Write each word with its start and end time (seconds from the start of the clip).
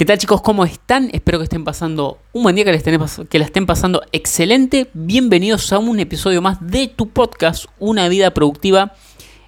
¿Qué 0.00 0.06
tal 0.06 0.16
chicos? 0.16 0.40
¿Cómo 0.40 0.64
están? 0.64 1.10
Espero 1.12 1.36
que 1.36 1.44
estén 1.44 1.62
pasando 1.62 2.20
un 2.32 2.44
buen 2.44 2.56
día, 2.56 2.64
que, 2.64 2.70
estén, 2.70 2.98
que 3.28 3.38
la 3.38 3.44
estén 3.44 3.66
pasando 3.66 4.00
excelente. 4.12 4.88
Bienvenidos 4.94 5.74
a 5.74 5.78
un 5.78 6.00
episodio 6.00 6.40
más 6.40 6.56
de 6.66 6.88
tu 6.88 7.10
podcast, 7.10 7.66
Una 7.78 8.08
vida 8.08 8.32
productiva, 8.32 8.94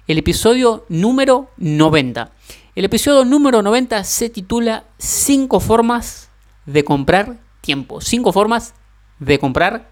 el 0.07 0.19
episodio 0.19 0.85
número 0.89 1.49
90. 1.57 2.31
El 2.75 2.85
episodio 2.85 3.25
número 3.25 3.63
90 3.63 4.03
se 4.03 4.29
titula 4.29 4.83
5 4.99 5.59
formas 5.59 6.29
de 6.67 6.83
comprar 6.83 7.39
tiempo. 7.61 7.99
5 7.99 8.31
formas 8.31 8.75
de 9.17 9.39
comprar 9.39 9.89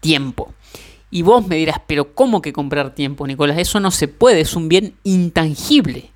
tiempo. 0.00 0.52
Y 1.10 1.22
vos 1.22 1.46
me 1.46 1.56
dirás, 1.56 1.80
pero 1.86 2.14
¿cómo 2.14 2.42
que 2.42 2.52
comprar 2.52 2.94
tiempo, 2.94 3.26
Nicolás? 3.26 3.56
Eso 3.56 3.80
no 3.80 3.90
se 3.90 4.08
puede, 4.08 4.42
es 4.42 4.54
un 4.54 4.68
bien 4.68 4.98
intangible. 5.04 6.10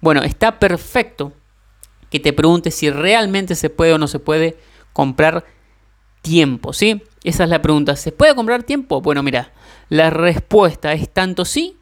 Bueno, 0.00 0.24
está 0.24 0.58
perfecto 0.58 1.34
que 2.10 2.20
te 2.20 2.32
preguntes 2.32 2.74
si 2.74 2.90
realmente 2.90 3.54
se 3.54 3.70
puede 3.70 3.94
o 3.94 3.98
no 3.98 4.08
se 4.08 4.18
puede 4.18 4.58
comprar 4.92 5.44
tiempo, 6.22 6.72
¿sí? 6.72 7.02
Esa 7.24 7.44
es 7.44 7.50
la 7.50 7.62
pregunta. 7.62 7.96
¿Se 7.96 8.12
puede 8.12 8.34
comprar 8.34 8.62
tiempo? 8.62 9.00
Bueno, 9.00 9.22
mira, 9.22 9.52
la 9.88 10.10
respuesta 10.10 10.92
es 10.92 11.08
tanto 11.12 11.44
sí 11.44 11.76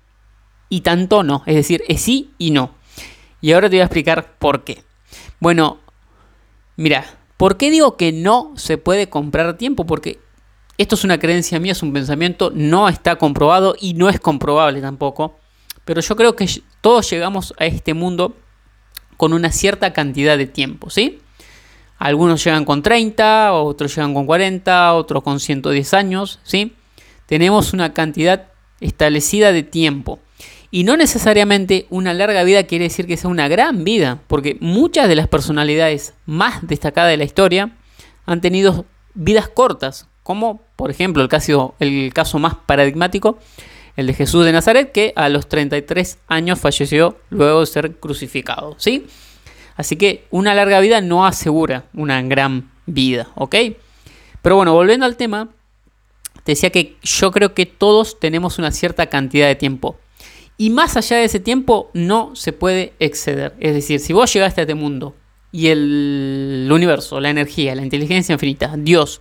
y 0.69 0.83
tanto 0.83 1.23
no. 1.23 1.43
Es 1.47 1.55
decir, 1.55 1.83
es 1.89 2.03
sí 2.03 2.31
y 2.39 2.51
no. 2.51 2.75
Y 3.41 3.53
ahora 3.53 3.69
te 3.71 3.77
voy 3.77 3.81
a 3.81 3.85
explicar 3.85 4.37
por 4.39 4.65
qué. 4.65 4.83
Bueno, 5.41 5.79
mira, 6.77 7.05
¿por 7.37 7.57
qué 7.57 7.71
digo 7.71 7.97
que 7.97 8.13
no 8.13 8.53
se 8.57 8.79
puede 8.79 9.09
comprar 9.09 9.57
tiempo? 9.57 9.87
Porque 9.87 10.19
esto 10.77 10.95
es 10.95 11.05
una 11.05 11.19
creencia 11.19 11.59
mía, 11.61 11.73
es 11.73 11.83
un 11.83 11.93
pensamiento, 11.93 12.51
no 12.55 12.89
está 12.89 13.17
comprobado 13.17 13.75
y 13.81 13.95
no 13.95 14.09
es 14.09 14.21
comprobable 14.21 14.81
tampoco. 14.81 15.37
Pero 15.85 16.01
yo 16.01 16.17
creo 16.17 16.37
que 16.37 16.49
todos 16.81 17.09
llegamos 17.11 17.55
a 17.59 17.67
este 17.67 17.95
mundo 17.95 18.37
con 19.19 19.35
una 19.35 19.51
cierta 19.53 19.93
cantidad 19.93 20.39
de 20.39 20.47
tiempo, 20.47 20.89
¿sí? 20.89 21.19
Algunos 21.99 22.43
llegan 22.43 22.65
con 22.65 22.83
30, 22.83 23.53
otros 23.53 23.95
llegan 23.95 24.15
con 24.15 24.25
40, 24.25 24.95
otros 24.95 25.25
con 25.25 25.41
110 25.41 25.93
años, 25.95 26.39
¿sí? 26.45 26.73
Tenemos 27.27 27.73
una 27.73 27.93
cantidad 27.93 28.47
establecida 28.81 29.51
de 29.53 29.65
tiempo. 29.65 30.21
Y 30.71 30.85
no 30.85 30.97
necesariamente 30.97 31.87
una 31.91 32.15
larga 32.15 32.45
vida 32.45 32.63
quiere 32.63 32.85
decir 32.85 33.09
que 33.09 33.17
sea 33.17 33.29
una 33.29 33.49
gran 33.49 33.83
vida, 33.83 34.21
porque 34.29 34.57
muchas 34.61 35.09
de 35.09 35.17
las 35.17 35.27
personalidades 35.27 36.15
más 36.25 36.65
destacadas 36.67 37.11
de 37.11 37.17
la 37.17 37.25
historia 37.25 37.73
han 38.25 38.41
tenido 38.41 38.87
vidas 39.15 39.49
cortas, 39.49 40.07
como 40.23 40.63
por 40.77 40.93
ejemplo 40.93 41.25
el 41.25 41.29
caso, 41.29 41.75
el 41.81 42.13
caso 42.15 42.39
más 42.39 42.55
paradigmático 42.55 43.39
el 43.99 44.07
de 44.07 44.15
Jesús 44.15 44.45
de 44.45 44.53
Nazaret, 44.53 44.93
que 44.93 45.13
a 45.17 45.29
los 45.29 45.49
33 45.49 46.19
años 46.29 46.61
falleció 46.61 47.19
luego 47.31 47.59
de 47.59 47.67
ser 47.67 47.97
crucificado, 47.97 48.77
¿sí? 48.79 49.09
Así 49.75 49.97
que 49.97 50.25
una 50.31 50.55
larga 50.55 50.79
vida 50.79 51.01
no 51.01 51.27
asegura 51.27 51.87
una 51.95 52.23
gran 52.23 52.71
vida, 52.87 53.27
¿ok? 53.35 53.57
Pero 54.41 54.55
bueno, 54.55 54.73
volviendo 54.73 55.05
al 55.05 55.17
tema, 55.17 55.49
te 56.45 56.53
decía 56.53 56.71
que 56.71 56.97
yo 57.03 57.33
creo 57.33 57.55
que 57.55 57.67
todos 57.67 58.21
tenemos 58.21 58.61
una 58.61 58.71
cierta 58.71 59.07
cantidad 59.07 59.49
de 59.49 59.57
tiempo. 59.57 59.99
Y 60.57 60.71
más 60.71 60.97
allá 60.97 61.17
de 61.17 61.25
ese 61.25 61.41
tiempo 61.41 61.91
no 61.93 62.37
se 62.37 62.53
puede 62.53 62.93
exceder. 63.01 63.57
Es 63.59 63.75
decir, 63.75 63.99
si 63.99 64.13
vos 64.13 64.33
llegaste 64.33 64.61
a 64.61 64.63
este 64.63 64.77
mundo 64.77 65.17
y 65.51 65.71
el 65.71 66.69
universo, 66.71 67.21
la 67.21 67.31
energía, 67.31 67.75
la 67.75 67.83
inteligencia 67.83 68.33
infinita, 68.33 68.77
Dios, 68.79 69.21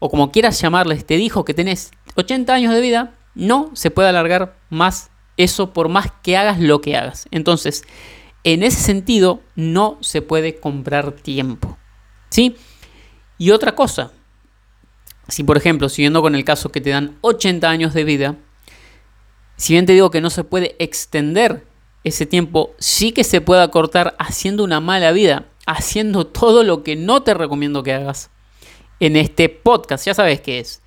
o 0.00 0.10
como 0.10 0.32
quieras 0.32 0.60
llamarles, 0.60 1.06
te 1.06 1.16
dijo 1.16 1.44
que 1.44 1.54
tenés 1.54 1.92
80 2.16 2.52
años 2.52 2.74
de 2.74 2.80
vida, 2.80 3.14
no 3.34 3.70
se 3.74 3.90
puede 3.90 4.08
alargar 4.08 4.58
más 4.68 5.10
eso 5.36 5.72
por 5.72 5.88
más 5.88 6.12
que 6.22 6.36
hagas 6.36 6.60
lo 6.60 6.80
que 6.80 6.96
hagas. 6.96 7.26
Entonces, 7.30 7.84
en 8.44 8.62
ese 8.62 8.80
sentido, 8.80 9.40
no 9.54 9.98
se 10.00 10.22
puede 10.22 10.58
comprar 10.60 11.12
tiempo. 11.12 11.78
¿Sí? 12.30 12.56
Y 13.38 13.50
otra 13.50 13.74
cosa, 13.74 14.12
si 15.28 15.44
por 15.44 15.56
ejemplo, 15.56 15.88
siguiendo 15.88 16.22
con 16.22 16.34
el 16.34 16.44
caso 16.44 16.70
que 16.70 16.80
te 16.80 16.90
dan 16.90 17.16
80 17.22 17.68
años 17.68 17.94
de 17.94 18.04
vida, 18.04 18.36
si 19.56 19.74
bien 19.74 19.86
te 19.86 19.92
digo 19.92 20.10
que 20.10 20.20
no 20.20 20.30
se 20.30 20.44
puede 20.44 20.76
extender 20.78 21.66
ese 22.04 22.26
tiempo, 22.26 22.74
sí 22.78 23.12
que 23.12 23.24
se 23.24 23.40
puede 23.40 23.62
acortar 23.62 24.14
haciendo 24.18 24.64
una 24.64 24.80
mala 24.80 25.12
vida, 25.12 25.46
haciendo 25.66 26.26
todo 26.26 26.64
lo 26.64 26.82
que 26.82 26.96
no 26.96 27.22
te 27.22 27.34
recomiendo 27.34 27.82
que 27.82 27.92
hagas 27.92 28.30
en 29.00 29.16
este 29.16 29.48
podcast. 29.48 30.06
Ya 30.06 30.14
sabes 30.14 30.40
qué 30.40 30.60
es. 30.60 30.79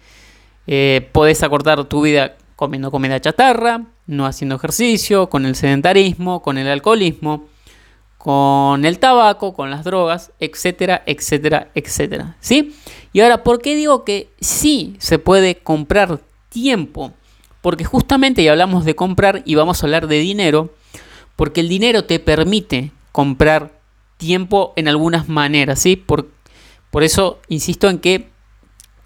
Eh, 0.67 1.09
podés 1.11 1.43
acortar 1.43 1.83
tu 1.85 2.01
vida 2.01 2.35
comiendo 2.55 2.91
comida 2.91 3.19
chatarra, 3.19 3.83
no 4.07 4.25
haciendo 4.25 4.55
ejercicio, 4.55 5.29
con 5.29 5.45
el 5.45 5.55
sedentarismo, 5.55 6.41
con 6.41 6.57
el 6.57 6.67
alcoholismo, 6.67 7.47
con 8.17 8.85
el 8.85 8.99
tabaco, 8.99 9.53
con 9.53 9.69
las 9.69 9.83
drogas, 9.83 10.31
etcétera, 10.39 11.03
etcétera, 11.05 11.69
etcétera. 11.75 12.37
¿Sí? 12.39 12.73
Y 13.11 13.19
ahora, 13.19 13.43
¿por 13.43 13.61
qué 13.61 13.75
digo 13.75 14.05
que 14.05 14.29
sí 14.39 14.95
se 14.99 15.19
puede 15.19 15.55
comprar 15.55 16.21
tiempo? 16.49 17.11
Porque 17.61 17.83
justamente 17.83 18.43
ya 18.43 18.51
hablamos 18.51 18.85
de 18.85 18.95
comprar 18.95 19.41
y 19.45 19.55
vamos 19.55 19.83
a 19.83 19.85
hablar 19.85 20.07
de 20.07 20.19
dinero, 20.19 20.73
porque 21.35 21.61
el 21.61 21.69
dinero 21.69 22.05
te 22.05 22.19
permite 22.19 22.91
comprar 23.11 23.71
tiempo 24.17 24.73
en 24.77 24.87
algunas 24.87 25.27
maneras, 25.27 25.79
¿sí? 25.79 25.97
Por, 25.97 26.29
por 26.91 27.03
eso 27.03 27.39
insisto 27.49 27.89
en 27.89 27.99
que 27.99 28.29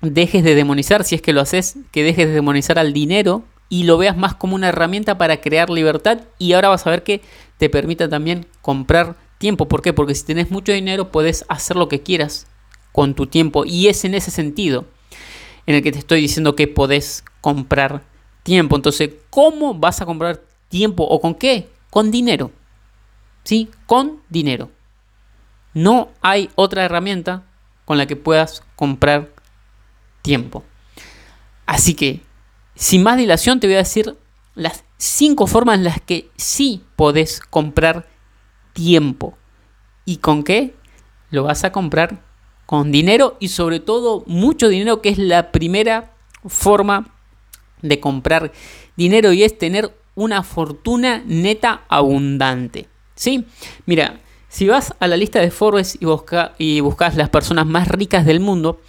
dejes 0.01 0.43
de 0.43 0.55
demonizar, 0.55 1.03
si 1.03 1.15
es 1.15 1.21
que 1.21 1.33
lo 1.33 1.41
haces, 1.41 1.77
que 1.91 2.03
dejes 2.03 2.27
de 2.27 2.33
demonizar 2.33 2.77
al 2.79 2.93
dinero 2.93 3.43
y 3.69 3.83
lo 3.83 3.97
veas 3.97 4.15
más 4.15 4.35
como 4.35 4.55
una 4.55 4.69
herramienta 4.69 5.17
para 5.17 5.41
crear 5.41 5.69
libertad 5.69 6.19
y 6.37 6.53
ahora 6.53 6.69
vas 6.69 6.85
a 6.87 6.89
ver 6.89 7.03
que 7.03 7.21
te 7.57 7.69
permita 7.69 8.07
también 8.07 8.45
comprar 8.61 9.15
tiempo. 9.37 9.67
¿Por 9.67 9.81
qué? 9.81 9.93
Porque 9.93 10.15
si 10.15 10.25
tenés 10.25 10.51
mucho 10.51 10.71
dinero 10.71 11.11
puedes 11.11 11.45
hacer 11.49 11.75
lo 11.75 11.89
que 11.89 12.01
quieras 12.01 12.47
con 12.91 13.13
tu 13.13 13.27
tiempo 13.27 13.65
y 13.65 13.87
es 13.87 14.05
en 14.05 14.15
ese 14.15 14.31
sentido 14.31 14.85
en 15.65 15.75
el 15.75 15.83
que 15.83 15.91
te 15.91 15.99
estoy 15.99 16.21
diciendo 16.21 16.55
que 16.55 16.67
podés 16.67 17.23
comprar 17.41 18.03
tiempo. 18.43 18.75
Entonces, 18.75 19.11
¿cómo 19.29 19.73
vas 19.73 20.01
a 20.01 20.05
comprar 20.05 20.41
tiempo 20.69 21.03
o 21.03 21.19
con 21.19 21.35
qué? 21.35 21.69
Con 21.89 22.09
dinero. 22.09 22.51
¿Sí? 23.43 23.69
Con 23.85 24.21
dinero. 24.29 24.69
No 25.73 26.09
hay 26.21 26.49
otra 26.55 26.85
herramienta 26.85 27.43
con 27.85 27.97
la 27.97 28.07
que 28.07 28.15
puedas 28.15 28.63
comprar 28.75 29.29
tiempo. 30.21 30.63
Así 31.65 31.93
que, 31.93 32.21
sin 32.75 33.03
más 33.03 33.17
dilación, 33.17 33.59
te 33.59 33.67
voy 33.67 33.75
a 33.75 33.79
decir 33.79 34.15
las 34.55 34.83
cinco 34.97 35.47
formas 35.47 35.77
en 35.77 35.83
las 35.83 36.01
que 36.01 36.29
sí 36.37 36.83
podés 36.95 37.39
comprar 37.39 38.07
tiempo. 38.73 39.37
¿Y 40.05 40.17
con 40.17 40.43
qué? 40.43 40.75
Lo 41.29 41.43
vas 41.43 41.63
a 41.63 41.71
comprar 41.71 42.23
con 42.65 42.91
dinero 42.91 43.37
y 43.39 43.49
sobre 43.49 43.79
todo 43.79 44.23
mucho 44.27 44.69
dinero, 44.69 45.01
que 45.01 45.09
es 45.09 45.17
la 45.17 45.51
primera 45.51 46.13
forma 46.45 47.13
de 47.81 47.99
comprar 47.99 48.51
dinero 48.95 49.33
y 49.33 49.43
es 49.43 49.57
tener 49.57 49.95
una 50.15 50.43
fortuna 50.43 51.23
neta 51.25 51.83
abundante. 51.89 52.87
¿Sí? 53.15 53.45
Mira, 53.85 54.19
si 54.49 54.67
vas 54.67 54.93
a 54.99 55.07
la 55.07 55.17
lista 55.17 55.39
de 55.39 55.51
Forbes 55.51 55.97
y, 55.99 56.05
busca, 56.05 56.53
y 56.57 56.79
buscas 56.79 57.15
las 57.15 57.29
personas 57.29 57.65
más 57.65 57.87
ricas 57.87 58.25
del 58.25 58.39
mundo, 58.39 58.81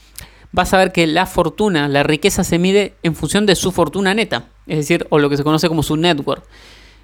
vas 0.53 0.73
a 0.73 0.79
ver 0.79 0.93
que 0.93 1.07
la 1.07 1.27
fortuna, 1.27 1.89
la 1.89 2.03
riqueza 2.03 2.45
se 2.45 2.59
mide 2.59 2.95
en 3.03 3.15
función 3.15 3.47
de 3.47 3.55
su 3.55 3.73
fortuna 3.73 4.15
neta, 4.15 4.47
es 4.67 4.79
decir, 4.79 5.07
o 5.11 5.19
lo 5.19 5.29
que 5.29 5.37
se 5.37 5.45
conoce 5.45 5.69
como 5.69 5.83
su 5.83 5.97
network. 5.97 6.45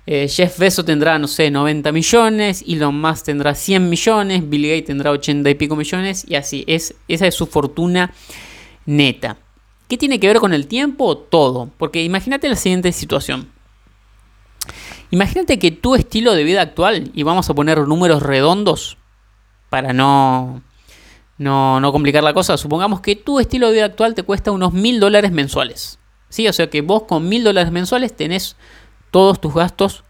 Eh, 0.07 0.29
Jeff 0.29 0.59
Bezos 0.59 0.85
tendrá, 0.85 1.19
no 1.19 1.29
sé, 1.29 1.51
90 1.51 1.91
millones, 1.93 2.63
Elon 2.67 3.01
Musk 3.01 3.25
tendrá 3.25 3.55
100 3.55 3.89
millones, 3.89 4.49
Bill 4.49 4.69
Gates 4.69 4.85
tendrá 4.85 5.11
80 5.11 5.49
y 5.49 5.55
pico 5.55 5.77
millones, 5.77 6.27
y 6.29 6.35
así, 6.35 6.65
es, 6.67 6.95
esa 7.09 7.27
es 7.27 7.35
su 7.35 7.47
fortuna 7.47 8.13
neta. 8.85 9.39
¿Qué 9.89 9.97
tiene 9.97 10.21
que 10.21 10.27
ver 10.27 10.41
con 10.41 10.53
el 10.53 10.67
tiempo? 10.67 11.17
Todo, 11.17 11.71
porque 11.79 12.03
imagínate 12.03 12.49
la 12.49 12.57
siguiente 12.57 12.93
situación. 12.93 13.49
Imagínate 15.11 15.59
que 15.59 15.71
tu 15.71 15.95
estilo 15.95 16.35
de 16.35 16.45
vida 16.45 16.61
actual, 16.61 17.11
y 17.15 17.23
vamos 17.23 17.49
a 17.49 17.55
poner 17.55 17.79
números 17.87 18.23
redondos 18.23 18.99
para 19.71 19.93
no 19.93 20.63
no, 21.39 21.81
no 21.81 21.93
complicar 21.93 22.23
la 22.23 22.35
cosa, 22.35 22.57
supongamos 22.57 23.01
que 23.01 23.17
tu 23.17 23.41
estilo 23.41 23.69
de 23.69 23.75
vida 23.75 23.85
actual 23.87 24.15
te 24.15 24.23
cuesta 24.23 24.51
unos 24.51 24.73
mil 24.73 25.01
dólares 25.01 25.33
mensuales. 25.33 25.99
¿sí? 26.29 26.49
O 26.49 26.53
sea 26.53 26.69
que 26.69 26.83
vos 26.83 27.05
con 27.05 27.29
mil 27.29 27.45
dólares 27.45 27.71
mensuales 27.73 28.15
tenés 28.15 28.57
todos 29.11 29.41
tus 29.41 29.55
gastos 29.55 30.03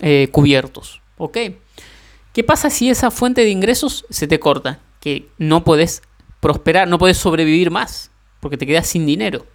eh, 0.00 0.28
cubiertos. 0.30 1.00
¿Ok? 1.16 1.38
¿Qué 2.34 2.44
pasa 2.44 2.68
si 2.68 2.90
esa 2.90 3.10
fuente 3.10 3.40
de 3.40 3.48
ingresos 3.48 4.04
se 4.10 4.26
te 4.26 4.38
corta? 4.38 4.80
Que 5.00 5.28
no 5.38 5.64
podés 5.64 6.02
prosperar, 6.40 6.88
no 6.88 6.98
podés 6.98 7.16
sobrevivir 7.16 7.70
más. 7.70 8.10
porque 8.40 8.58
te 8.58 8.66
quedas 8.66 8.86
sin 8.86 9.06
dinero. 9.06 9.46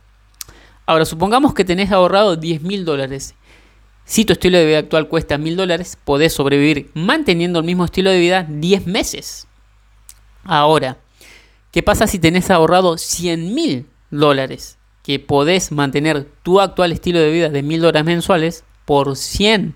Ahora, 0.87 1.05
supongamos 1.05 1.53
que 1.53 1.63
tenés 1.63 1.91
ahorrado 1.91 2.35
10 2.35 2.63
mil 2.63 2.83
dólares. 2.83 3.35
Si 4.03 4.25
tu 4.25 4.33
estilo 4.33 4.57
de 4.57 4.65
vida 4.65 4.79
actual 4.79 5.07
cuesta 5.07 5.37
mil 5.37 5.55
dólares, 5.55 5.97
podés 6.03 6.33
sobrevivir 6.33 6.89
manteniendo 6.95 7.59
el 7.59 7.65
mismo 7.65 7.85
estilo 7.85 8.09
de 8.09 8.19
vida 8.19 8.45
10 8.49 8.87
meses. 8.87 9.47
Ahora, 10.43 10.97
¿qué 11.71 11.83
pasa 11.83 12.07
si 12.07 12.19
tenés 12.19 12.49
ahorrado 12.49 12.97
100 12.97 13.53
mil 13.53 13.87
dólares? 14.09 14.77
Que 15.03 15.19
podés 15.19 15.71
mantener 15.71 16.29
tu 16.43 16.59
actual 16.59 16.91
estilo 16.91 17.19
de 17.19 17.31
vida 17.31 17.49
de 17.49 17.63
mil 17.63 17.81
dólares 17.81 18.05
mensuales 18.05 18.63
por 18.85 19.15
100 19.15 19.75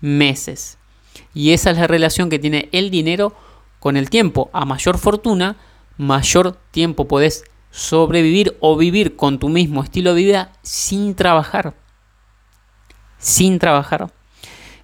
meses. 0.00 0.78
Y 1.34 1.52
esa 1.52 1.70
es 1.70 1.78
la 1.78 1.86
relación 1.86 2.30
que 2.30 2.38
tiene 2.38 2.68
el 2.72 2.90
dinero 2.90 3.34
con 3.80 3.96
el 3.96 4.10
tiempo. 4.10 4.50
A 4.52 4.64
mayor 4.64 4.98
fortuna, 4.98 5.56
mayor 5.96 6.56
tiempo 6.70 7.06
podés 7.06 7.44
sobrevivir 7.70 8.56
o 8.60 8.76
vivir 8.76 9.16
con 9.16 9.38
tu 9.38 9.48
mismo 9.48 9.82
estilo 9.82 10.14
de 10.14 10.22
vida 10.22 10.52
sin 10.62 11.14
trabajar. 11.14 11.74
Sin 13.18 13.58
trabajar. 13.58 14.12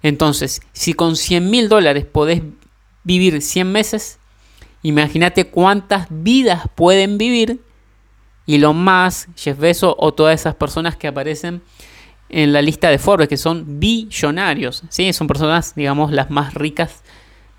Entonces, 0.03 0.61
si 0.71 0.93
con 0.93 1.15
100 1.15 1.49
mil 1.49 1.67
dólares 1.69 2.05
podés 2.05 2.43
vivir 3.03 3.41
100 3.41 3.71
meses, 3.71 4.19
imagínate 4.87 5.47
cuántas 5.47 6.07
vidas 6.09 6.63
pueden 6.75 7.17
vivir 7.17 7.59
y 8.45 8.59
lo 8.59 8.73
más, 8.73 9.27
Jeff 9.35 9.57
Bezos 9.57 9.95
o 9.97 10.13
todas 10.13 10.39
esas 10.39 10.53
personas 10.55 10.95
que 10.95 11.07
aparecen 11.07 11.63
en 12.29 12.53
la 12.53 12.61
lista 12.61 12.89
de 12.89 12.99
Forbes, 12.99 13.27
que 13.27 13.37
son 13.37 13.79
billonarios. 13.79 14.83
¿sí? 14.89 15.11
Son 15.13 15.25
personas, 15.27 15.73
digamos, 15.73 16.11
las 16.11 16.29
más 16.29 16.53
ricas 16.53 17.01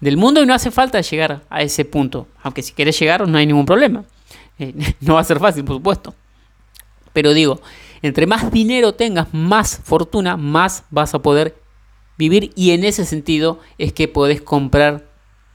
del 0.00 0.17
mundo 0.17 0.40
y 0.40 0.46
no 0.46 0.55
hace 0.55 0.70
falta 0.70 1.00
llegar 1.00 1.43
a 1.50 1.62
ese 1.62 1.84
punto. 1.84 2.28
Aunque 2.43 2.62
si 2.62 2.73
quieres 2.73 2.99
llegar 2.99 3.26
no 3.26 3.38
hay 3.38 3.46
ningún 3.46 3.67
problema. 3.67 4.05
Eh, 4.58 4.72
no 5.00 5.17
va 5.17 5.20
a 5.20 5.25
ser 5.25 5.38
fácil, 5.38 5.64
por 5.67 5.76
supuesto. 5.76 6.14
Pero 7.12 7.34
digo, 7.34 7.61
entre 8.00 8.26
más 8.26 8.50
dinero 8.50 8.94
tengas, 8.94 9.34
más 9.34 9.82
fortuna, 9.84 10.38
más 10.38 10.84
vas 10.88 11.12
a 11.12 11.19
poder 11.19 11.56
vivir 12.17 12.52
y 12.56 12.70
en 12.70 12.82
ese 12.82 13.05
sentido 13.05 13.61
es 13.76 13.93
que 13.93 14.08
podés 14.08 14.40
comprar 14.40 15.11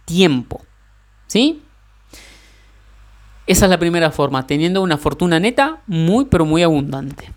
tiempo. 0.05 0.61
¿Sí? 1.31 1.61
Esa 3.47 3.65
es 3.65 3.69
la 3.69 3.79
primera 3.79 4.11
forma, 4.11 4.45
teniendo 4.45 4.81
una 4.81 4.97
fortuna 4.97 5.39
neta 5.39 5.79
muy 5.87 6.25
pero 6.25 6.43
muy 6.43 6.61
abundante. 6.61 7.31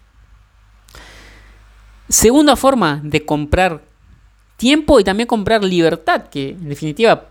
Segunda 2.08 2.56
forma 2.56 3.00
de 3.05 3.25
comprar 3.25 3.85
tiempo 4.56 4.99
y 4.99 5.05
también 5.05 5.29
comprar 5.29 5.62
libertad, 5.62 6.25
que 6.25 6.49
en 6.49 6.70
definitiva, 6.70 7.29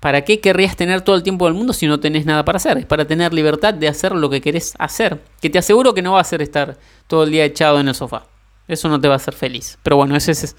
¿para 0.00 0.22
qué 0.22 0.40
querrías 0.40 0.74
tener 0.74 1.02
todo 1.02 1.14
el 1.14 1.22
tiempo 1.22 1.44
del 1.44 1.54
mundo 1.54 1.72
si 1.72 1.86
no 1.86 2.00
tenés 2.00 2.26
nada 2.26 2.44
para 2.44 2.56
hacer? 2.56 2.78
Es 2.78 2.86
para 2.86 3.04
tener 3.04 3.32
libertad 3.32 3.72
de 3.72 3.86
hacer 3.86 4.10
lo 4.10 4.28
que 4.28 4.40
querés 4.40 4.74
hacer, 4.80 5.22
que 5.40 5.50
te 5.50 5.60
aseguro 5.60 5.94
que 5.94 6.02
no 6.02 6.14
va 6.14 6.20
a 6.20 6.24
ser 6.24 6.42
estar 6.42 6.76
todo 7.06 7.22
el 7.22 7.30
día 7.30 7.44
echado 7.44 7.78
en 7.78 7.86
el 7.86 7.94
sofá. 7.94 8.26
Eso 8.66 8.88
no 8.88 9.00
te 9.00 9.06
va 9.06 9.14
a 9.14 9.18
hacer 9.18 9.34
feliz. 9.34 9.78
Pero 9.84 9.94
bueno, 9.94 10.16
ese 10.16 10.32
es, 10.32 10.56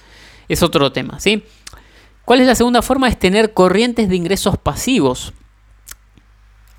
es 0.47 0.63
otro 0.63 0.93
tema, 0.93 1.19
¿sí? 1.19 1.43
¿Cuál 2.27 2.41
es 2.41 2.47
la 2.47 2.55
segunda 2.55 2.81
forma? 2.81 3.07
Es 3.07 3.17
tener 3.17 3.53
corrientes 3.53 4.09
de 4.09 4.17
ingresos 4.17 4.57
pasivos. 4.57 5.31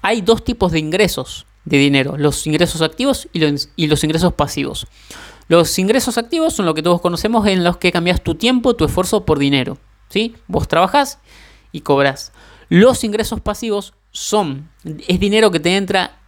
Hay 0.03 0.21
dos 0.21 0.45
tipos 0.45 0.73
de 0.73 0.79
ingresos 0.79 1.47
de 1.65 1.79
dinero, 1.79 2.19
los 2.19 2.47
ingresos 2.47 2.83
activos 2.83 3.31
y 3.33 3.39
los, 3.87 4.05
ingresos 4.05 4.35
pasivos. 4.35 4.87
Los 5.49 5.79
ingresos 5.79 6.19
activos 6.19 6.53
son 6.53 6.67
lo 6.67 6.75
que 6.75 6.83
todos 6.83 7.01
conocemos 7.01 7.47
en 7.47 7.65
los 7.65 7.79
que 7.79 7.93
cambias 7.93 8.23
tu 8.23 8.35
tiempo, 8.35 8.77
tu 8.77 8.85
esfuerzo 8.85 9.25
por 9.25 9.39
dinero. 9.39 9.79
¿sí? 10.11 10.37
Vos 10.49 10.69
trabajás 10.69 11.19
y 11.73 11.81
cobras. 11.81 12.33
Los 12.69 13.03
ingresos 13.03 13.41
pasivos 13.41 13.95
son, 14.11 14.69
es 14.85 15.19
dinero 15.19 15.51
que 15.51 15.61
te 15.61 15.79
entra 15.79 16.19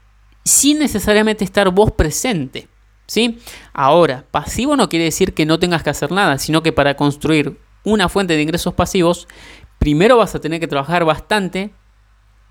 sin 0.47 0.79
necesariamente 0.79 1.45
estar 1.45 1.69
vos 1.69 1.93
presente. 1.93 2.69
¿sí? 3.07 3.39
Ahora, 3.75 4.25
pasivo 4.31 4.77
no 4.77 4.89
quiere 4.89 5.05
decir 5.05 5.35
que 5.35 5.45
no 5.45 5.59
tengas 5.59 5.83
que 5.83 5.91
hacer 5.91 6.11
nada, 6.11 6.39
sino 6.39 6.63
que 6.63 6.73
para 6.73 6.97
construir 6.97 7.59
una 7.85 8.09
fuente 8.09 8.37
de 8.37 8.43
ingresos 8.43 8.75
pasivos, 8.75 9.29
primero 9.79 10.17
vas 10.17 10.35
a 10.35 10.41
tener 10.41 10.61
que 10.61 10.69
trabajar 10.69 11.05
bastante 11.05 11.73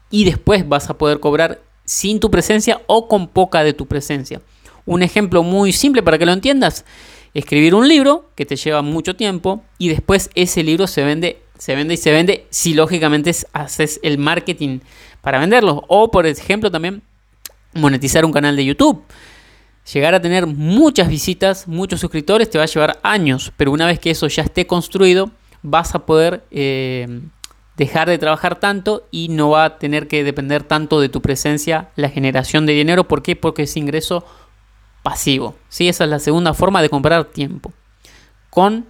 y 0.09 0.25
después 0.25 0.67
vas 0.67 0.89
a 0.89 0.97
poder 0.97 1.19
cobrar 1.19 1.61
sin 1.85 2.19
tu 2.19 2.29
presencia 2.29 2.81
o 2.87 3.07
con 3.07 3.27
poca 3.27 3.63
de 3.63 3.73
tu 3.73 3.87
presencia. 3.87 4.41
Un 4.85 5.03
ejemplo 5.03 5.43
muy 5.43 5.71
simple 5.71 6.03
para 6.03 6.17
que 6.17 6.25
lo 6.25 6.33
entiendas, 6.33 6.85
escribir 7.33 7.75
un 7.75 7.87
libro 7.87 8.29
que 8.35 8.45
te 8.45 8.55
lleva 8.55 8.81
mucho 8.81 9.15
tiempo 9.15 9.63
y 9.77 9.89
después 9.89 10.29
ese 10.35 10.63
libro 10.63 10.87
se 10.87 11.03
vende, 11.03 11.41
se 11.57 11.75
vende 11.75 11.93
y 11.93 11.97
se 11.97 12.11
vende 12.11 12.47
si 12.49 12.73
lógicamente 12.73 13.31
haces 13.53 13.99
el 14.03 14.17
marketing 14.17 14.79
para 15.21 15.39
venderlo. 15.39 15.83
O 15.87 16.11
por 16.11 16.25
ejemplo 16.25 16.71
también 16.71 17.03
monetizar 17.73 18.25
un 18.25 18.31
canal 18.31 18.55
de 18.55 18.65
YouTube. 18.65 19.03
Llegar 19.93 20.13
a 20.13 20.21
tener 20.21 20.45
muchas 20.45 21.07
visitas, 21.07 21.67
muchos 21.67 21.99
suscriptores 21.99 22.47
te 22.47 22.59
va 22.59 22.65
a 22.65 22.67
llevar 22.67 22.99
años, 23.01 23.51
pero 23.57 23.71
una 23.71 23.87
vez 23.87 23.99
que 23.99 24.11
eso 24.11 24.27
ya 24.27 24.43
esté 24.43 24.67
construido, 24.67 25.31
vas 25.63 25.95
a 25.95 26.05
poder 26.05 26.43
eh, 26.51 27.21
dejar 27.75 28.07
de 28.07 28.19
trabajar 28.19 28.59
tanto 28.59 29.07
y 29.09 29.29
no 29.29 29.49
va 29.49 29.65
a 29.65 29.79
tener 29.79 30.07
que 30.07 30.23
depender 30.23 30.63
tanto 30.63 31.01
de 31.01 31.09
tu 31.09 31.23
presencia 31.23 31.89
la 31.95 32.09
generación 32.09 32.67
de 32.67 32.73
dinero. 32.73 33.07
¿Por 33.07 33.23
qué? 33.23 33.35
Porque 33.35 33.63
ese 33.63 33.79
ingreso 33.79 34.23
pasivo. 35.01 35.55
¿sí? 35.69 35.89
Esa 35.89 36.03
es 36.03 36.09
la 36.11 36.19
segunda 36.19 36.53
forma 36.53 36.83
de 36.83 36.89
comprar 36.89 37.25
tiempo. 37.25 37.73
Con 38.51 38.85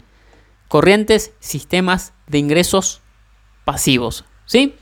corrientes, 0.68 1.31
sistemas 1.40 2.12
de 2.28 2.40
ingresos 2.40 3.00
pasivos. 3.63 4.25
¿sí? 4.46 4.75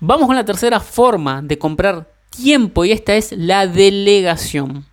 Vamos 0.00 0.26
con 0.26 0.36
la 0.36 0.44
tercera 0.44 0.80
forma 0.80 1.40
de 1.40 1.56
comprar 1.56 2.12
tiempo 2.28 2.84
y 2.84 2.92
esta 2.92 3.14
es 3.14 3.32
la 3.32 3.66
delegación. 3.66 4.84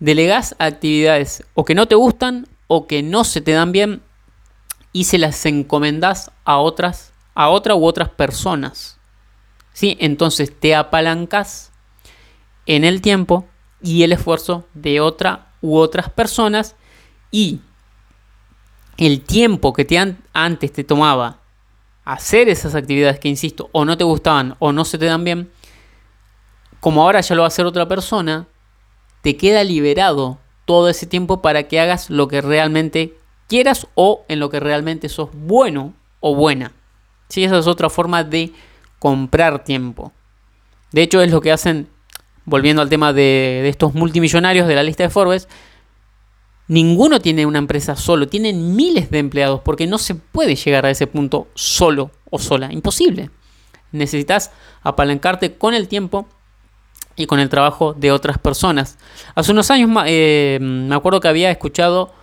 Delegas 0.00 0.54
actividades 0.58 1.44
o 1.54 1.64
que 1.64 1.74
no 1.74 1.86
te 1.86 1.94
gustan 1.94 2.46
o 2.66 2.86
que 2.86 3.02
no 3.02 3.24
se 3.24 3.40
te 3.40 3.52
dan 3.52 3.72
bien 3.72 4.02
y 4.92 5.04
se 5.04 5.18
las 5.18 5.44
encomendas 5.46 6.30
a 6.44 6.58
otras, 6.58 7.12
a 7.34 7.48
otra 7.48 7.74
u 7.74 7.84
otras 7.84 8.08
personas. 8.08 8.98
¿Sí? 9.72 9.96
Entonces 10.00 10.52
te 10.58 10.74
apalancas 10.74 11.72
en 12.66 12.84
el 12.84 13.00
tiempo 13.00 13.46
y 13.82 14.02
el 14.02 14.12
esfuerzo 14.12 14.66
de 14.74 15.00
otra 15.00 15.52
u 15.60 15.76
otras 15.76 16.10
personas 16.10 16.76
y 17.30 17.60
el 18.96 19.20
tiempo 19.20 19.72
que 19.72 19.84
te 19.84 19.98
antes 20.32 20.72
te 20.72 20.84
tomaba 20.84 21.38
hacer 22.04 22.48
esas 22.48 22.74
actividades 22.74 23.20
que, 23.20 23.28
insisto, 23.28 23.68
o 23.72 23.84
no 23.84 23.96
te 23.96 24.04
gustaban 24.04 24.56
o 24.58 24.72
no 24.72 24.84
se 24.84 24.98
te 24.98 25.04
dan 25.04 25.24
bien, 25.24 25.50
como 26.80 27.02
ahora 27.02 27.20
ya 27.20 27.34
lo 27.34 27.42
va 27.42 27.46
a 27.46 27.48
hacer 27.48 27.66
otra 27.66 27.86
persona, 27.86 28.46
te 29.28 29.36
queda 29.36 29.62
liberado 29.62 30.38
todo 30.64 30.88
ese 30.88 31.06
tiempo 31.06 31.42
para 31.42 31.64
que 31.64 31.78
hagas 31.78 32.08
lo 32.08 32.28
que 32.28 32.40
realmente 32.40 33.14
quieras 33.46 33.86
o 33.94 34.24
en 34.26 34.40
lo 34.40 34.48
que 34.48 34.58
realmente 34.58 35.10
sos 35.10 35.28
bueno 35.34 35.92
o 36.20 36.34
buena. 36.34 36.72
Sí, 37.28 37.44
esa 37.44 37.58
es 37.58 37.66
otra 37.66 37.90
forma 37.90 38.24
de 38.24 38.54
comprar 38.98 39.64
tiempo. 39.64 40.12
De 40.92 41.02
hecho, 41.02 41.20
es 41.20 41.30
lo 41.30 41.42
que 41.42 41.52
hacen 41.52 41.88
volviendo 42.46 42.80
al 42.80 42.88
tema 42.88 43.12
de, 43.12 43.68
estos 43.68 43.92
multimillonarios 43.92 44.66
de 44.66 44.76
la 44.76 44.82
lista 44.82 45.02
de 45.02 45.10
Forbes, 45.10 45.46
ninguno 46.66 47.20
tiene 47.20 47.44
una 47.44 47.58
empresa 47.58 47.96
solo, 47.96 48.28
tienen 48.28 48.76
miles 48.76 49.10
de 49.10 49.18
empleados, 49.18 49.60
porque 49.60 49.86
no 49.86 49.98
se 49.98 50.14
puede 50.14 50.56
llegar 50.56 50.86
a 50.86 50.90
ese 50.90 51.06
punto 51.06 51.48
solo 51.52 52.12
o 52.30 52.38
sola, 52.38 52.72
imposible. 52.72 53.28
Necesitas 53.92 54.52
apalancarte 54.80 55.58
con 55.58 55.74
el 55.74 55.86
tiempo 55.86 56.26
y 57.18 57.26
con 57.26 57.40
el 57.40 57.48
trabajo 57.48 57.92
de 57.92 58.12
otras 58.12 58.38
personas. 58.38 58.96
Hace 59.34 59.52
unos 59.52 59.70
años 59.70 59.90
eh, 60.06 60.58
me 60.62 60.94
acuerdo 60.94 61.20
que 61.20 61.28
había 61.28 61.50
escuchado 61.50 62.14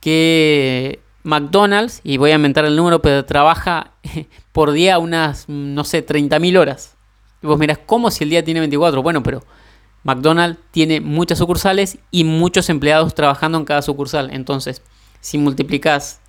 que 0.00 1.00
McDonald's, 1.24 2.00
y 2.04 2.16
voy 2.16 2.30
a 2.30 2.36
inventar 2.36 2.64
el 2.64 2.76
número, 2.76 3.02
pero 3.02 3.24
trabaja 3.24 3.90
por 4.52 4.70
día 4.70 4.98
unas, 4.98 5.48
no 5.48 5.82
sé, 5.82 6.06
30.000 6.06 6.58
horas. 6.58 6.96
Y 7.42 7.48
vos 7.48 7.58
mirás, 7.58 7.78
¿cómo 7.84 8.10
si 8.10 8.22
el 8.24 8.30
día 8.30 8.44
tiene 8.44 8.60
24? 8.60 9.02
Bueno, 9.02 9.22
pero 9.24 9.42
McDonald's 10.04 10.60
tiene 10.70 11.00
muchas 11.00 11.38
sucursales 11.38 11.98
y 12.12 12.22
muchos 12.22 12.70
empleados 12.70 13.14
trabajando 13.14 13.58
en 13.58 13.64
cada 13.64 13.82
sucursal. 13.82 14.30
Entonces, 14.32 14.80
si 15.20 15.38
multiplicas 15.38 16.20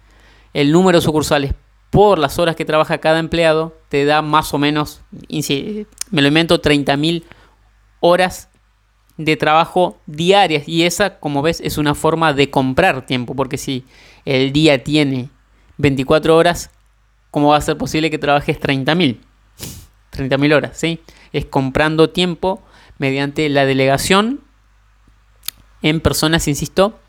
el 0.54 0.72
número 0.72 0.98
de 0.98 1.04
sucursales 1.04 1.54
por 1.92 2.18
las 2.18 2.40
horas 2.40 2.56
que 2.56 2.66
trabaja 2.66 2.98
cada 2.98 3.20
empleado, 3.20 3.78
te 3.90 4.06
da 4.06 4.24
más 4.24 4.56
o 4.56 4.58
menos, 4.58 5.02
me 6.10 6.22
lo 6.24 6.28
invento, 6.28 6.60
30.000 6.60 7.24
horas 7.24 7.37
de 9.18 9.36
trabajo 9.36 9.98
diarias. 10.06 10.68
Y 10.68 10.84
esa, 10.84 11.20
como 11.20 11.42
ves, 11.42 11.62
es 11.62 11.78
una 11.78 11.96
forma 11.96 12.34
de 12.34 12.50
comprar 12.50 13.06
tiempo. 13.06 13.36
Porque 13.36 13.58
si 13.58 13.86
el 14.26 14.54
día 14.54 14.84
tiene 14.84 15.30
24 15.78 16.36
horas, 16.36 16.70
¿cómo 17.32 17.50
va 17.50 17.58
a 17.58 17.62
ser 17.62 17.78
posible 17.78 18.10
que 18.10 18.18
trabajes 18.18 18.60
30.000? 18.60 19.18
30.000 20.12 20.56
horas, 20.56 20.78
¿sí? 20.78 21.00
Es 21.34 21.46
comprando 21.46 22.10
tiempo 22.10 22.64
mediante 22.98 23.50
la 23.50 23.66
delegación 23.66 24.42
en 25.82 26.02
personas, 26.02 26.48
insisto, 26.48 27.00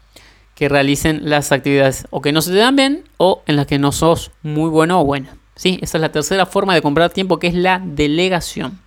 que 0.54 0.68
realicen 0.68 1.21
las 1.23 1.52
actividades 1.52 2.07
o 2.11 2.21
que 2.21 2.33
no 2.33 2.42
se 2.42 2.50
te 2.50 2.57
dan 2.57 2.76
bien 2.76 3.04
o 3.16 3.42
en 3.47 3.57
las 3.57 3.66
que 3.66 3.78
no 3.78 3.92
sos 3.92 4.33
muy 4.42 4.68
bueno 4.68 5.00
o 5.00 5.04
buena. 5.04 5.38
¿sí? 5.54 5.78
Esa 5.83 5.99
es 5.99 6.00
la 6.00 6.12
tercera 6.12 6.47
forma 6.47 6.75
de 6.75 6.83
comprar 6.83 7.11
tiempo, 7.11 7.38
que 7.38 7.49
es 7.49 7.54
la 7.54 7.80
delegación. 7.85 8.80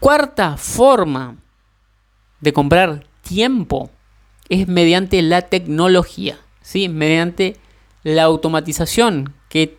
Cuarta 0.00 0.56
forma 0.56 1.36
de 2.40 2.52
comprar 2.52 3.04
tiempo 3.22 3.90
es 4.48 4.68
mediante 4.68 5.20
la 5.22 5.42
tecnología, 5.42 6.38
¿sí? 6.62 6.88
mediante 6.88 7.56
la 8.04 8.22
automatización 8.22 9.34
que 9.48 9.78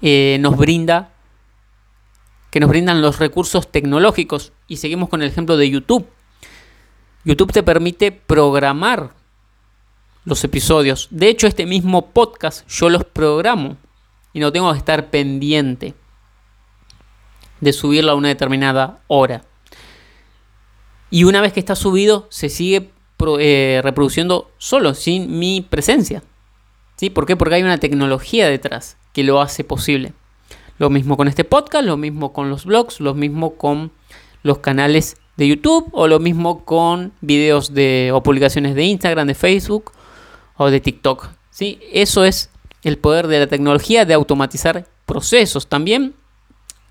eh, 0.00 0.38
nos 0.40 0.56
brinda 0.56 1.12
que 2.50 2.60
nos 2.60 2.70
brindan 2.70 3.02
los 3.02 3.18
recursos 3.18 3.70
tecnológicos 3.70 4.52
y 4.68 4.78
seguimos 4.78 5.10
con 5.10 5.22
el 5.22 5.28
ejemplo 5.28 5.58
de 5.58 5.68
YouTube. 5.68 6.08
YouTube 7.24 7.52
te 7.52 7.62
permite 7.62 8.10
programar 8.10 9.12
los 10.24 10.42
episodios. 10.44 11.08
De 11.10 11.28
hecho, 11.28 11.46
este 11.46 11.66
mismo 11.66 12.10
podcast 12.10 12.66
yo 12.68 12.88
los 12.88 13.04
programo 13.04 13.76
y 14.32 14.40
no 14.40 14.50
tengo 14.50 14.72
que 14.72 14.78
estar 14.78 15.10
pendiente 15.10 15.94
de 17.60 17.72
subirlo 17.72 18.12
a 18.12 18.14
una 18.14 18.28
determinada 18.28 19.00
hora. 19.06 19.42
Y 21.10 21.24
una 21.24 21.40
vez 21.40 21.52
que 21.52 21.60
está 21.60 21.74
subido, 21.74 22.26
se 22.30 22.48
sigue 22.48 22.90
eh, 23.38 23.80
reproduciendo 23.82 24.50
solo, 24.58 24.94
sin 24.94 25.38
mi 25.38 25.60
presencia. 25.60 26.22
¿Sí? 26.96 27.10
¿Por 27.10 27.26
qué? 27.26 27.36
Porque 27.36 27.54
hay 27.54 27.62
una 27.62 27.78
tecnología 27.78 28.48
detrás 28.48 28.96
que 29.12 29.22
lo 29.22 29.40
hace 29.40 29.64
posible. 29.64 30.12
Lo 30.78 30.90
mismo 30.90 31.16
con 31.16 31.28
este 31.28 31.44
podcast, 31.44 31.84
lo 31.84 31.96
mismo 31.96 32.32
con 32.32 32.50
los 32.50 32.64
blogs, 32.64 33.00
lo 33.00 33.14
mismo 33.14 33.54
con 33.56 33.90
los 34.42 34.58
canales 34.58 35.16
de 35.36 35.48
YouTube 35.48 35.88
o 35.92 36.08
lo 36.08 36.18
mismo 36.18 36.64
con 36.64 37.12
videos 37.20 37.72
de, 37.72 38.10
o 38.12 38.22
publicaciones 38.22 38.74
de 38.74 38.84
Instagram, 38.84 39.26
de 39.26 39.34
Facebook 39.34 39.92
o 40.56 40.70
de 40.70 40.80
TikTok. 40.80 41.28
¿sí? 41.50 41.80
Eso 41.92 42.24
es 42.24 42.50
el 42.82 42.98
poder 42.98 43.28
de 43.28 43.40
la 43.40 43.46
tecnología 43.46 44.04
de 44.04 44.14
automatizar 44.14 44.86
procesos 45.06 45.68
también. 45.68 46.14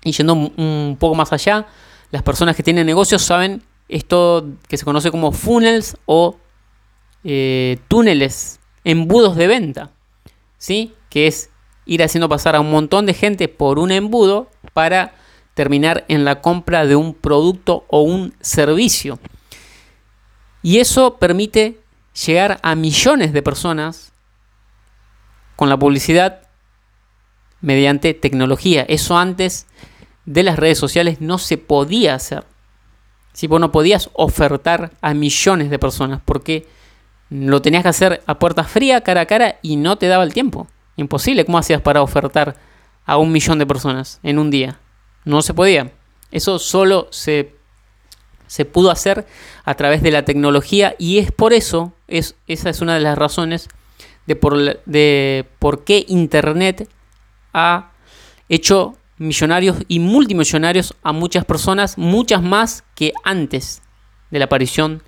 Y 0.08 0.12
yendo 0.12 0.32
un 0.32 0.96
poco 0.98 1.14
más 1.14 1.32
allá, 1.34 1.66
las 2.10 2.22
personas 2.22 2.56
que 2.56 2.62
tienen 2.62 2.86
negocios 2.86 3.20
saben 3.20 3.62
esto 3.88 4.48
que 4.66 4.78
se 4.78 4.84
conoce 4.84 5.10
como 5.10 5.32
funnels 5.32 5.98
o 6.06 6.36
eh, 7.24 7.78
túneles, 7.88 8.58
embudos 8.84 9.36
de 9.36 9.46
venta, 9.46 9.90
¿sí? 10.56 10.94
que 11.10 11.26
es 11.26 11.50
ir 11.84 12.02
haciendo 12.02 12.28
pasar 12.28 12.56
a 12.56 12.60
un 12.60 12.70
montón 12.70 13.04
de 13.04 13.12
gente 13.12 13.48
por 13.48 13.78
un 13.78 13.90
embudo 13.90 14.50
para 14.72 15.14
terminar 15.52 16.06
en 16.08 16.24
la 16.24 16.40
compra 16.40 16.86
de 16.86 16.96
un 16.96 17.12
producto 17.12 17.84
o 17.88 18.00
un 18.00 18.34
servicio. 18.40 19.18
Y 20.62 20.78
eso 20.78 21.16
permite 21.18 21.78
llegar 22.26 22.60
a 22.62 22.74
millones 22.74 23.34
de 23.34 23.42
personas 23.42 24.12
con 25.56 25.68
la 25.68 25.78
publicidad 25.78 26.48
mediante 27.60 28.14
tecnología. 28.14 28.84
Eso 28.88 29.18
antes 29.18 29.66
de 30.28 30.42
las 30.42 30.58
redes 30.58 30.76
sociales 30.76 31.22
no 31.22 31.38
se 31.38 31.56
podía 31.56 32.14
hacer. 32.14 32.44
Si 33.32 33.46
vos 33.46 33.60
no 33.60 33.72
podías 33.72 34.10
ofertar 34.12 34.90
a 35.00 35.14
millones 35.14 35.70
de 35.70 35.78
personas 35.78 36.20
porque 36.22 36.66
lo 37.30 37.62
tenías 37.62 37.82
que 37.82 37.88
hacer 37.88 38.22
a 38.26 38.38
puerta 38.38 38.64
fría, 38.64 39.00
cara 39.00 39.22
a 39.22 39.26
cara 39.26 39.58
y 39.62 39.76
no 39.76 39.96
te 39.96 40.06
daba 40.06 40.24
el 40.24 40.34
tiempo. 40.34 40.66
Imposible. 40.96 41.46
¿Cómo 41.46 41.56
hacías 41.56 41.80
para 41.80 42.02
ofertar 42.02 42.56
a 43.06 43.16
un 43.16 43.32
millón 43.32 43.58
de 43.58 43.64
personas 43.64 44.20
en 44.22 44.38
un 44.38 44.50
día? 44.50 44.78
No 45.24 45.40
se 45.40 45.54
podía. 45.54 45.92
Eso 46.30 46.58
solo 46.58 47.08
se, 47.10 47.54
se 48.46 48.66
pudo 48.66 48.90
hacer 48.90 49.26
a 49.64 49.74
través 49.76 50.02
de 50.02 50.10
la 50.10 50.26
tecnología 50.26 50.94
y 50.98 51.18
es 51.18 51.32
por 51.32 51.54
eso, 51.54 51.94
es, 52.06 52.34
esa 52.48 52.68
es 52.68 52.82
una 52.82 52.94
de 52.94 53.00
las 53.00 53.16
razones 53.16 53.68
de 54.26 54.36
por, 54.36 54.82
de 54.84 55.46
por 55.58 55.84
qué 55.84 56.04
Internet 56.06 56.86
ha 57.54 57.92
hecho 58.50 58.98
millonarios 59.18 59.76
y 59.88 59.98
multimillonarios 59.98 60.94
a 61.02 61.12
muchas 61.12 61.44
personas, 61.44 61.98
muchas 61.98 62.42
más 62.42 62.84
que 62.94 63.12
antes 63.24 63.82
de 64.30 64.38
la 64.38 64.46
aparición 64.46 65.02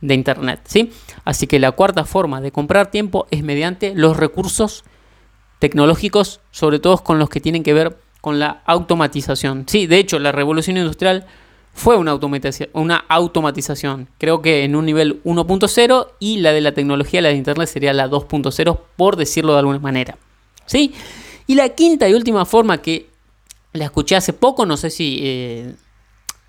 de 0.00 0.14
Internet. 0.14 0.60
¿sí? 0.64 0.92
Así 1.24 1.46
que 1.46 1.58
la 1.58 1.72
cuarta 1.72 2.04
forma 2.04 2.40
de 2.40 2.52
comprar 2.52 2.90
tiempo 2.90 3.26
es 3.30 3.42
mediante 3.42 3.94
los 3.94 4.16
recursos 4.16 4.84
tecnológicos, 5.58 6.40
sobre 6.50 6.78
todo 6.78 6.98
con 6.98 7.18
los 7.18 7.28
que 7.28 7.40
tienen 7.40 7.62
que 7.62 7.74
ver 7.74 7.98
con 8.20 8.38
la 8.38 8.62
automatización. 8.66 9.64
Sí, 9.66 9.86
de 9.86 9.98
hecho, 9.98 10.18
la 10.18 10.32
revolución 10.32 10.76
industrial 10.76 11.26
fue 11.72 11.96
una, 11.96 12.18
una 12.72 13.04
automatización, 13.08 14.08
creo 14.18 14.42
que 14.42 14.64
en 14.64 14.74
un 14.74 14.86
nivel 14.86 15.22
1.0 15.22 16.08
y 16.18 16.38
la 16.38 16.52
de 16.52 16.60
la 16.60 16.72
tecnología, 16.72 17.22
la 17.22 17.28
de 17.28 17.36
Internet, 17.36 17.68
sería 17.68 17.92
la 17.92 18.08
2.0, 18.08 18.80
por 18.96 19.16
decirlo 19.16 19.52
de 19.52 19.60
alguna 19.60 19.78
manera. 19.78 20.18
¿Sí? 20.66 20.92
Y 21.46 21.54
la 21.54 21.70
quinta 21.70 22.08
y 22.08 22.14
última 22.14 22.44
forma 22.44 22.78
que 22.78 23.09
la 23.72 23.84
escuché 23.84 24.16
hace 24.16 24.32
poco, 24.32 24.66
no 24.66 24.76
sé 24.76 24.90
si, 24.90 25.20
eh, 25.22 25.74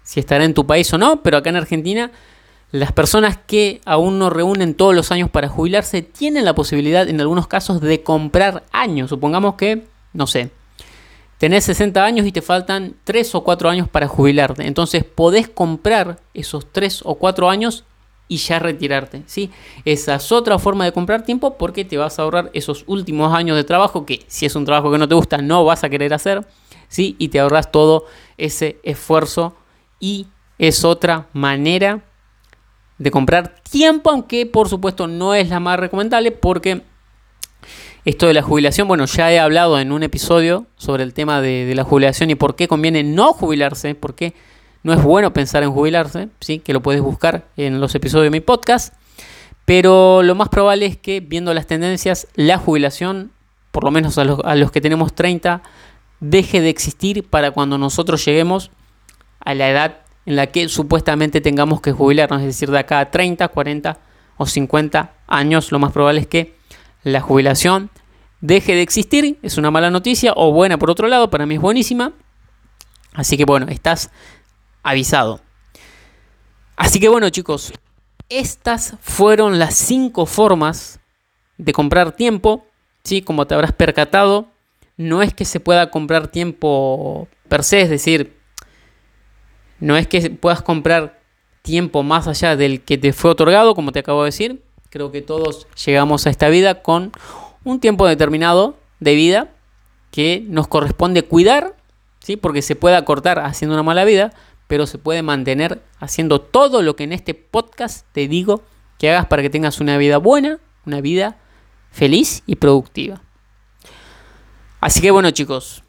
si 0.03 0.19
estará 0.19 0.43
en 0.43 0.53
tu 0.53 0.65
país 0.65 0.91
o 0.93 0.97
no, 0.97 1.21
pero 1.21 1.37
acá 1.37 1.49
en 1.49 1.57
Argentina 1.57 2.11
las 2.71 2.93
personas 2.93 3.37
que 3.37 3.81
aún 3.85 4.17
no 4.17 4.29
reúnen 4.29 4.75
todos 4.75 4.95
los 4.95 5.11
años 5.11 5.29
para 5.29 5.49
jubilarse 5.49 6.01
tienen 6.01 6.45
la 6.45 6.55
posibilidad 6.55 7.07
en 7.07 7.19
algunos 7.19 7.47
casos 7.47 7.81
de 7.81 8.01
comprar 8.01 8.63
años. 8.71 9.09
Supongamos 9.09 9.55
que, 9.55 9.83
no 10.13 10.25
sé, 10.25 10.51
tenés 11.37 11.65
60 11.65 12.03
años 12.03 12.25
y 12.25 12.31
te 12.31 12.41
faltan 12.41 12.95
3 13.03 13.35
o 13.35 13.43
4 13.43 13.69
años 13.69 13.89
para 13.89 14.07
jubilarte. 14.07 14.65
Entonces 14.65 15.03
podés 15.03 15.49
comprar 15.49 16.19
esos 16.33 16.71
3 16.71 17.01
o 17.03 17.15
4 17.15 17.49
años 17.49 17.83
y 18.29 18.37
ya 18.37 18.59
retirarte. 18.59 19.23
¿sí? 19.25 19.51
Esa 19.83 20.15
es 20.15 20.31
otra 20.31 20.57
forma 20.57 20.85
de 20.85 20.93
comprar 20.93 21.25
tiempo 21.25 21.57
porque 21.57 21.83
te 21.83 21.97
vas 21.97 22.17
a 22.17 22.21
ahorrar 22.21 22.51
esos 22.53 22.85
últimos 22.87 23.33
años 23.33 23.57
de 23.57 23.65
trabajo 23.65 24.05
que 24.05 24.23
si 24.27 24.45
es 24.45 24.55
un 24.55 24.63
trabajo 24.63 24.89
que 24.89 24.97
no 24.97 25.09
te 25.09 25.15
gusta 25.15 25.39
no 25.39 25.65
vas 25.65 25.83
a 25.83 25.89
querer 25.89 26.13
hacer. 26.13 26.45
¿Sí? 26.91 27.15
Y 27.17 27.29
te 27.29 27.39
ahorras 27.39 27.71
todo 27.71 28.05
ese 28.37 28.79
esfuerzo 28.83 29.55
y 29.99 30.27
es 30.59 30.83
otra 30.83 31.27
manera 31.33 32.03
de 32.99 33.09
comprar 33.09 33.55
tiempo, 33.67 34.11
aunque 34.11 34.45
por 34.45 34.69
supuesto 34.69 35.07
no 35.07 35.33
es 35.33 35.49
la 35.49 35.59
más 35.59 35.79
recomendable 35.79 36.31
porque 36.31 36.83
esto 38.03 38.27
de 38.27 38.33
la 38.33 38.41
jubilación, 38.41 38.87
bueno, 38.87 39.05
ya 39.05 39.31
he 39.31 39.39
hablado 39.39 39.79
en 39.79 39.91
un 39.91 40.03
episodio 40.03 40.65
sobre 40.75 41.03
el 41.03 41.13
tema 41.13 41.41
de, 41.41 41.71
la 41.73 41.83
jubilación 41.83 42.29
y 42.29 42.35
por 42.35 42.55
qué 42.55 42.67
conviene 42.67 43.03
no 43.03 43.33
jubilarse, 43.33 43.95
porque 43.95 44.33
no 44.83 44.93
es 44.93 45.01
bueno 45.01 45.33
pensar 45.33 45.63
en 45.63 45.71
jubilarse, 45.71 46.29
¿sí? 46.41 46.59
que 46.59 46.73
lo 46.73 46.81
puedes 46.81 47.01
buscar 47.01 47.45
en 47.57 47.79
los 47.79 47.95
episodios 47.95 48.25
de 48.25 48.31
mi 48.31 48.41
podcast, 48.41 48.93
pero 49.65 50.23
lo 50.23 50.35
más 50.35 50.49
probable 50.49 50.87
es 50.87 50.97
que 50.97 51.21
viendo 51.21 51.53
las 51.53 51.67
tendencias, 51.67 52.27
la 52.35 52.57
jubilación, 52.57 53.31
por 53.71 53.83
lo 53.83 53.91
menos 53.91 54.17
a 54.17 54.25
los, 54.25 54.39
a 54.43 54.55
los 54.55 54.71
que 54.71 54.81
tenemos 54.81 55.13
30, 55.13 55.61
deje 56.21 56.61
de 56.61 56.69
existir 56.69 57.27
para 57.27 57.51
cuando 57.51 57.77
nosotros 57.77 58.23
lleguemos 58.23 58.71
a 59.39 59.53
la 59.53 59.69
edad 59.69 59.97
en 60.25 60.35
la 60.35 60.47
que 60.47 60.69
supuestamente 60.69 61.41
tengamos 61.41 61.81
que 61.81 61.91
jubilarnos, 61.91 62.41
es 62.41 62.47
decir, 62.47 62.71
de 62.71 62.79
acá 62.79 62.99
a 62.99 63.11
30, 63.11 63.47
40 63.49 63.99
o 64.37 64.45
50 64.45 65.13
años, 65.27 65.71
lo 65.71 65.79
más 65.79 65.91
probable 65.91 66.21
es 66.21 66.27
que 66.27 66.55
la 67.03 67.21
jubilación 67.21 67.89
deje 68.39 68.75
de 68.75 68.83
existir, 68.83 69.39
es 69.41 69.57
una 69.57 69.71
mala 69.71 69.89
noticia 69.89 70.33
o 70.35 70.51
buena 70.51 70.77
por 70.77 70.91
otro 70.91 71.07
lado, 71.07 71.29
para 71.29 71.45
mí 71.45 71.55
es 71.55 71.61
buenísima, 71.61 72.13
así 73.13 73.35
que 73.35 73.45
bueno, 73.45 73.65
estás 73.69 74.11
avisado. 74.83 75.41
Así 76.75 76.99
que 76.99 77.09
bueno 77.09 77.29
chicos, 77.31 77.73
estas 78.29 78.95
fueron 79.01 79.57
las 79.57 79.75
5 79.75 80.27
formas 80.27 80.99
de 81.57 81.73
comprar 81.73 82.11
tiempo, 82.11 82.65
¿sí? 83.03 83.23
como 83.23 83.47
te 83.47 83.55
habrás 83.55 83.73
percatado, 83.73 84.50
no 84.97 85.21
es 85.21 85.33
que 85.33 85.45
se 85.45 85.59
pueda 85.59 85.89
comprar 85.89 86.27
tiempo 86.27 87.27
per 87.47 87.63
se, 87.63 87.81
es 87.81 87.89
decir, 87.89 88.37
no 89.79 89.97
es 89.97 90.07
que 90.07 90.29
puedas 90.29 90.61
comprar 90.61 91.19
tiempo 91.61 92.03
más 92.03 92.27
allá 92.27 92.55
del 92.55 92.81
que 92.81 92.97
te 92.97 93.13
fue 93.13 93.31
otorgado, 93.31 93.75
como 93.75 93.91
te 93.91 93.99
acabo 93.99 94.23
de 94.23 94.27
decir. 94.27 94.63
Creo 94.89 95.11
que 95.11 95.21
todos 95.21 95.67
llegamos 95.85 96.27
a 96.27 96.29
esta 96.29 96.49
vida 96.49 96.81
con 96.81 97.11
un 97.63 97.79
tiempo 97.79 98.07
determinado 98.07 98.77
de 98.99 99.15
vida 99.15 99.51
que 100.11 100.43
nos 100.47 100.67
corresponde 100.67 101.23
cuidar, 101.23 101.75
¿sí? 102.19 102.35
porque 102.35 102.61
se 102.61 102.75
puede 102.75 102.95
acortar 102.95 103.39
haciendo 103.39 103.75
una 103.75 103.83
mala 103.83 104.03
vida, 104.03 104.33
pero 104.67 104.85
se 104.85 104.97
puede 104.97 105.23
mantener 105.23 105.81
haciendo 105.99 106.41
todo 106.41 106.81
lo 106.81 106.95
que 106.95 107.05
en 107.05 107.13
este 107.13 107.33
podcast 107.33 108.05
te 108.11 108.27
digo 108.27 108.63
que 108.97 109.09
hagas 109.09 109.25
para 109.25 109.41
que 109.41 109.49
tengas 109.49 109.79
una 109.79 109.97
vida 109.97 110.17
buena, 110.17 110.59
una 110.85 111.01
vida 111.01 111.37
feliz 111.91 112.43
y 112.45 112.55
productiva. 112.57 113.21
Así 114.81 114.99
que 114.99 115.11
bueno 115.11 115.29
chicos, 115.29 115.83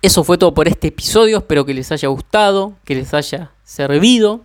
eso 0.00 0.24
fue 0.24 0.38
todo 0.38 0.54
por 0.54 0.68
este 0.68 0.88
episodio, 0.88 1.38
espero 1.38 1.66
que 1.66 1.74
les 1.74 1.92
haya 1.92 2.08
gustado, 2.08 2.76
que 2.84 2.94
les 2.94 3.12
haya 3.12 3.52
servido. 3.62 4.40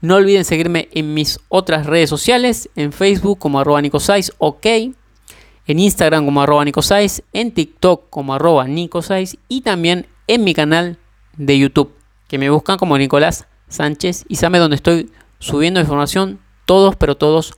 No 0.00 0.14
olviden 0.14 0.44
seguirme 0.44 0.88
en 0.92 1.14
mis 1.14 1.40
otras 1.48 1.84
redes 1.84 2.08
sociales, 2.08 2.68
en 2.76 2.92
Facebook 2.92 3.40
como 3.40 3.58
arroba 3.58 3.82
nicosais, 3.82 4.32
ok, 4.38 4.66
en 4.66 5.78
Instagram 5.80 6.24
como 6.24 6.42
arroba 6.42 6.64
nicosais, 6.64 7.24
en 7.32 7.52
TikTok 7.52 8.08
como 8.08 8.34
arroba 8.34 8.68
nicosais 8.68 9.36
y 9.48 9.62
también 9.62 10.06
en 10.28 10.44
mi 10.44 10.54
canal 10.54 10.98
de 11.36 11.58
YouTube, 11.58 11.92
que 12.28 12.38
me 12.38 12.50
buscan 12.50 12.78
como 12.78 12.96
Nicolás 12.96 13.48
Sánchez 13.68 14.26
y 14.28 14.36
sabe 14.36 14.60
donde 14.60 14.76
estoy 14.76 15.10
subiendo 15.40 15.80
información 15.80 16.38
todos, 16.66 16.94
pero 16.94 17.16
todos 17.16 17.54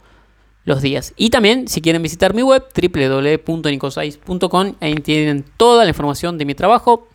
los 0.67 0.83
días. 0.83 1.15
Y 1.17 1.31
también, 1.31 1.69
si 1.69 1.81
quieren 1.81 2.03
visitar 2.03 2.35
mi 2.35 2.43
web, 2.43 2.65
www.nicosais.com, 2.75 4.75
ahí 4.81 4.95
tienen 4.97 5.45
toda 5.57 5.85
la 5.85 5.91
información 5.91 6.37
de 6.37 6.45
mi 6.45 6.55
trabajo. 6.55 7.09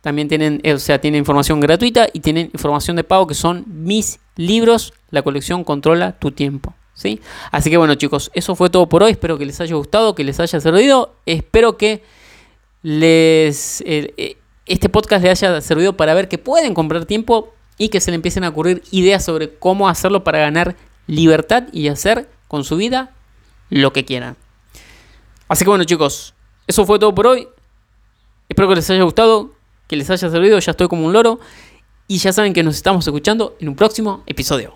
también 0.00 0.28
tienen, 0.28 0.60
eh, 0.62 0.74
o 0.74 0.78
sea, 0.78 1.00
tienen 1.00 1.18
información 1.18 1.60
gratuita 1.60 2.06
y 2.12 2.20
tienen 2.20 2.50
información 2.52 2.94
de 2.94 3.04
pago 3.04 3.26
que 3.26 3.34
son 3.34 3.64
mis 3.66 4.20
libros. 4.36 4.92
La 5.10 5.22
colección 5.22 5.64
controla 5.64 6.12
tu 6.12 6.30
tiempo. 6.30 6.74
¿sí? 6.92 7.20
Así 7.50 7.70
que 7.70 7.78
bueno 7.78 7.94
chicos, 7.94 8.30
eso 8.34 8.54
fue 8.54 8.70
todo 8.70 8.88
por 8.88 9.02
hoy. 9.02 9.12
Espero 9.12 9.38
que 9.38 9.46
les 9.46 9.60
haya 9.60 9.74
gustado, 9.74 10.14
que 10.14 10.22
les 10.22 10.38
haya 10.40 10.60
servido. 10.60 11.14
Espero 11.26 11.78
que 11.78 12.02
les, 12.82 13.80
eh, 13.86 14.12
eh, 14.18 14.36
este 14.66 14.90
podcast 14.90 15.24
les 15.24 15.42
haya 15.42 15.58
servido 15.62 15.96
para 15.96 16.12
ver 16.12 16.28
que 16.28 16.36
pueden 16.36 16.74
comprar 16.74 17.06
tiempo 17.06 17.54
y 17.78 17.88
que 17.88 18.00
se 18.00 18.10
le 18.10 18.16
empiecen 18.16 18.44
a 18.44 18.50
ocurrir 18.50 18.82
ideas 18.90 19.24
sobre 19.24 19.54
cómo 19.54 19.88
hacerlo 19.88 20.22
para 20.22 20.38
ganar 20.38 20.76
libertad 21.06 21.64
y 21.72 21.88
hacer 21.88 22.28
con 22.54 22.62
su 22.62 22.76
vida 22.76 23.10
lo 23.68 23.92
que 23.92 24.04
quieran. 24.04 24.36
Así 25.48 25.64
que 25.64 25.70
bueno 25.70 25.82
chicos, 25.82 26.34
eso 26.68 26.86
fue 26.86 27.00
todo 27.00 27.12
por 27.12 27.26
hoy. 27.26 27.48
Espero 28.48 28.68
que 28.68 28.76
les 28.76 28.88
haya 28.90 29.02
gustado 29.02 29.50
que 29.88 29.96
les 29.96 30.08
haya 30.08 30.30
servido, 30.30 30.56
ya 30.60 30.70
estoy 30.70 30.86
como 30.86 31.04
un 31.04 31.12
loro. 31.12 31.40
Y 32.06 32.18
ya 32.18 32.32
saben 32.32 32.52
que 32.52 32.62
nos 32.62 32.76
estamos 32.76 33.04
escuchando 33.04 33.56
en 33.58 33.70
un 33.70 33.74
próximo 33.74 34.22
episodio. 34.26 34.74